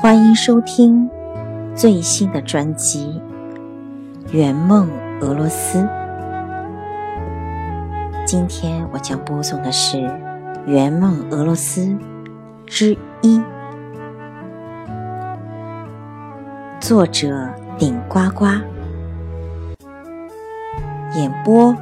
[0.00, 1.10] 欢迎收听
[1.74, 3.20] 最新的专辑
[4.32, 4.88] 《圆梦
[5.20, 5.80] 俄罗斯》。
[8.24, 9.96] 今天我将播送的是
[10.66, 11.80] 《圆梦俄罗斯》
[12.64, 13.42] 之一，
[16.78, 18.44] 作者顶呱呱，
[21.16, 21.74] 演播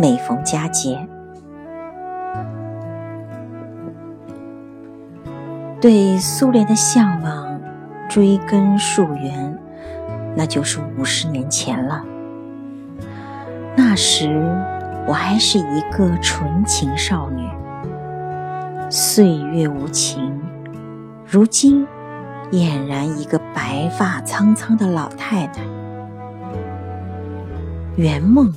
[0.00, 1.06] 每逢佳节。
[5.82, 7.46] 对苏联的向往。
[8.08, 9.58] 追根溯源，
[10.34, 12.02] 那就是五十年前了。
[13.76, 14.28] 那时
[15.06, 17.48] 我还是一个纯情少女，
[18.90, 20.40] 岁月无情。
[21.26, 21.86] 如今
[22.50, 25.60] 俨然一个白发苍苍的老太太。
[27.96, 28.52] 圆梦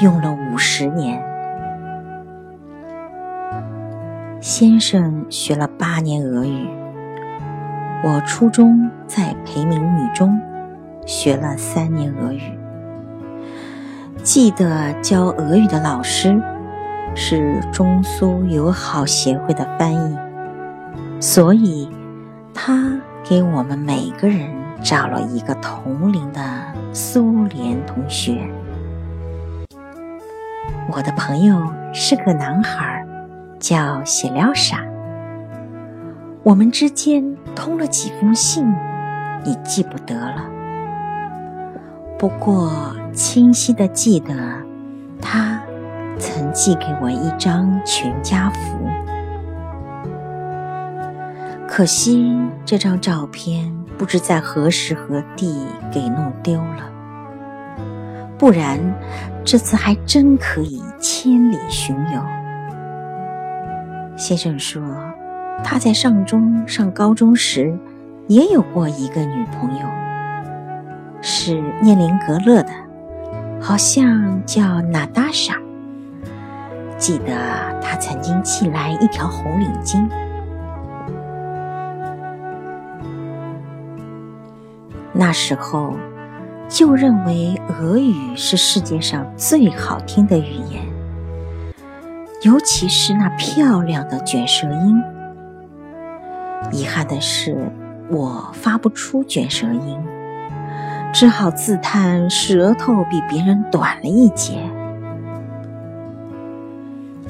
[0.00, 1.20] 用了五十年，
[4.40, 6.81] 先生学了八年俄语。
[8.04, 10.40] 我初中在培明女中
[11.06, 12.58] 学了三年俄语，
[14.24, 16.36] 记得教俄语的老师
[17.14, 20.18] 是中苏友好协会的翻译，
[21.20, 21.88] 所以
[22.52, 24.50] 他给我们每个人
[24.82, 26.40] 找了一个同龄的
[26.92, 28.36] 苏联同学。
[30.90, 31.56] 我的朋友
[31.92, 33.06] 是个男孩，
[33.60, 34.91] 叫谢廖沙。
[36.44, 38.66] 我们之间通了几封信，
[39.44, 40.44] 已记不得了。
[42.18, 44.34] 不过清晰的记得，
[45.20, 45.62] 他
[46.18, 48.76] 曾寄给我一张全家福。
[51.68, 56.90] 可惜这张照片不知在何时何地给弄丢了，
[58.36, 58.80] 不然
[59.44, 62.20] 这次还真可以千里寻游。
[64.16, 64.82] 先生说。
[65.64, 67.76] 他在上中上高中时，
[68.28, 69.86] 也有过一个女朋友，
[71.20, 72.72] 是涅林格勒的，
[73.60, 75.54] 好像叫娜达莎。
[76.98, 77.34] 记得
[77.80, 80.08] 他曾经寄来一条红领巾。
[85.12, 85.94] 那时候
[86.68, 90.82] 就认为俄语是世界上最好听的语言，
[92.42, 95.02] 尤其是那漂亮的卷舌音。
[96.70, 97.70] 遗憾的是，
[98.08, 99.98] 我发不出卷舌音，
[101.12, 104.58] 只好自叹舌头比别人短了一截。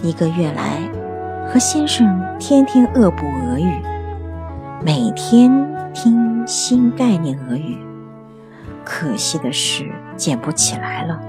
[0.03, 0.79] 一个月来，
[1.49, 3.81] 和先生天天恶补俄语，
[4.85, 5.51] 每天
[5.93, 7.79] 听新概念俄语。
[8.85, 11.21] 可惜的是，捡不起来了，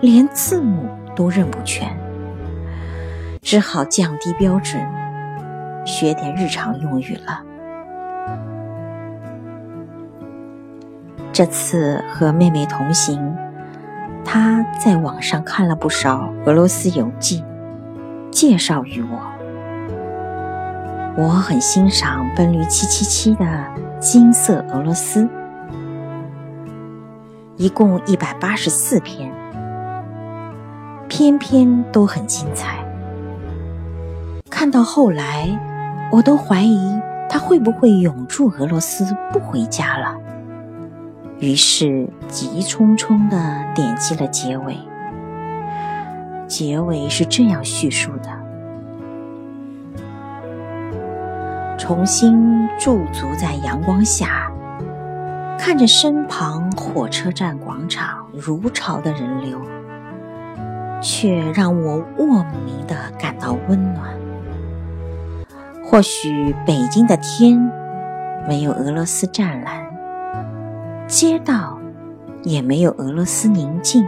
[0.00, 1.88] 连字母都认不全，
[3.42, 4.80] 只好降低标准。
[5.84, 7.42] 学点日常用语了。
[11.32, 13.36] 这次和妹妹同行，
[14.24, 17.44] 她在网上看了不少俄罗斯游记，
[18.30, 19.18] 介绍于我。
[21.16, 23.44] 我很欣赏奔驴七七七的
[23.98, 25.24] 《金色俄罗斯》，
[27.56, 29.32] 一共一百八十四篇，
[31.08, 32.78] 篇篇都很精彩。
[34.48, 35.73] 看到后来。
[36.12, 40.16] 我都怀疑他会不会永驻俄罗斯不回家了，
[41.40, 43.36] 于是急匆匆地
[43.74, 44.76] 点击了结尾。
[46.46, 48.30] 结尾是这样叙述的：
[51.76, 54.52] 重新驻足在阳光下，
[55.58, 59.58] 看着身旁火车站广场如潮的人流，
[61.02, 64.23] 却让我莫名的感到温暖。
[65.94, 67.70] 或许北京的天
[68.48, 69.86] 没有俄罗斯湛蓝，
[71.06, 71.78] 街道
[72.42, 74.04] 也没有俄罗斯宁静，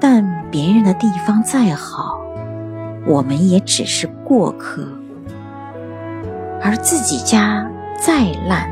[0.00, 2.20] 但别人的地方再好，
[3.04, 4.84] 我们也只是过客；
[6.62, 7.68] 而自己家
[7.98, 8.70] 再烂，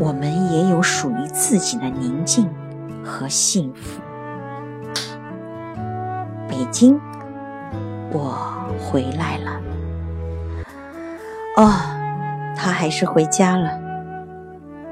[0.00, 2.50] 我们也有属于自己的宁静
[3.04, 4.00] 和幸福。
[6.48, 7.00] 北京，
[8.10, 8.36] 我
[8.80, 9.69] 回来了。
[11.60, 11.70] 哦，
[12.56, 13.78] 他还是回家了。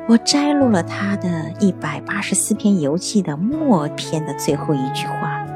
[0.07, 1.29] 我摘录了他的
[1.61, 5.47] 一百八十四篇游记的末篇的最后一句话，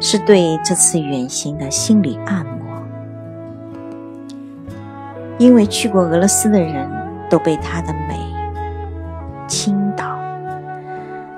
[0.00, 2.82] 是对这次远行的心理按摩。
[5.38, 6.90] 因为去过俄罗斯的人
[7.30, 8.18] 都被它的美
[9.46, 10.18] 倾倒，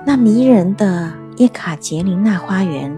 [0.03, 2.91] 那迷人的叶卡捷琳娜花园，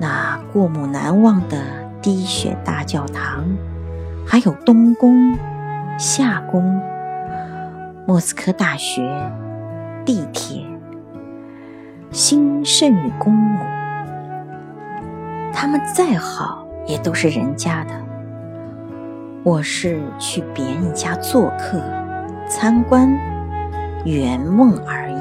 [0.00, 1.58] 那过目难忘的
[2.00, 3.44] 滴血大教堂。
[4.26, 5.36] 还有东宫、
[5.98, 6.80] 夏宫、
[8.06, 9.02] 莫斯科大学、
[10.04, 10.66] 地铁、
[12.10, 13.60] 新圣女公墓。
[15.52, 17.94] 他们再好，也都是人家的。
[19.44, 21.80] 我是去别人家做客、
[22.48, 23.08] 参观、
[24.04, 25.14] 圆梦而已。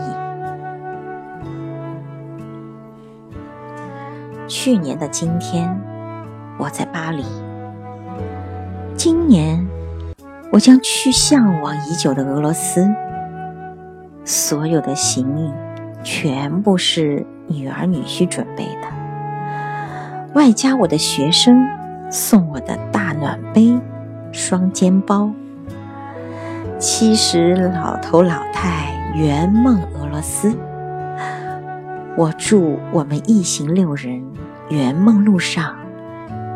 [4.48, 5.70] 去年的今天，
[6.58, 7.24] 我在巴黎。
[9.06, 9.68] 今年，
[10.50, 12.90] 我将去向往已久的俄罗斯。
[14.24, 15.52] 所有的行李
[16.06, 18.88] 全部是女儿女婿准备的，
[20.36, 21.68] 外加我的学生
[22.10, 23.78] 送我的大暖杯、
[24.32, 25.30] 双肩包。
[26.80, 30.56] 七十老头老太圆梦俄罗斯。
[32.16, 34.24] 我祝我们一行六人
[34.70, 35.76] 圆梦路上，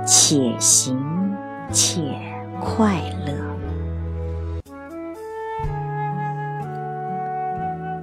[0.06, 0.98] 且行
[1.74, 2.04] 且
[2.62, 3.34] 快乐。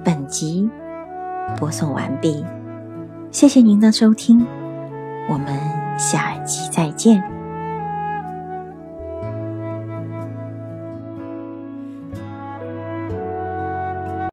[0.03, 0.69] 本集
[1.57, 2.45] 播送完毕，
[3.31, 4.45] 谢谢您的收听，
[5.29, 5.59] 我们
[5.97, 7.34] 下集再见。